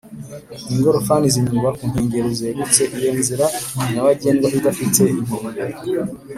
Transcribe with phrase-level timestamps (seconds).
[0.73, 3.45] Ingorofani zinyuzwa ku nkengero zegutse iyo inzira
[3.91, 6.01] nyabagendwa idafite inkengero